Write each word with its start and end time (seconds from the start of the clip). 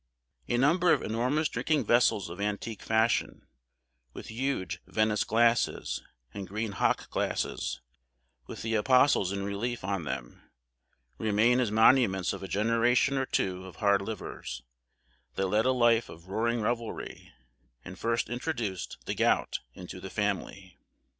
A 0.47 0.57
number 0.57 0.91
of 0.91 1.03
enormous 1.03 1.47
drinking 1.47 1.85
vessels 1.85 2.27
of 2.27 2.41
antique 2.41 2.81
fashion, 2.81 3.45
with 4.13 4.31
huge 4.31 4.81
Venice 4.87 5.23
glasses, 5.23 6.01
and 6.33 6.47
green 6.47 6.71
hock 6.71 7.11
glasses, 7.11 7.81
with 8.47 8.63
the 8.63 8.73
apostles 8.73 9.31
in 9.31 9.43
relief 9.43 9.83
on 9.83 10.05
them, 10.05 10.41
remain 11.19 11.59
as 11.59 11.69
monuments 11.71 12.33
of 12.33 12.41
a 12.41 12.47
generation 12.47 13.15
or 13.15 13.27
two 13.27 13.63
of 13.67 13.75
hard 13.75 14.01
livers, 14.01 14.63
that 15.35 15.45
led 15.45 15.67
a 15.67 15.71
life 15.71 16.09
of 16.09 16.29
roaring 16.29 16.61
revelry, 16.61 17.31
and 17.85 17.99
first 17.99 18.27
introduced 18.27 18.97
the 19.05 19.13
gout 19.13 19.59
into 19.75 19.99
the 20.01 20.09
family. 20.09 20.79